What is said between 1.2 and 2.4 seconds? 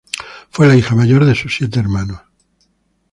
de sus siete hermanos.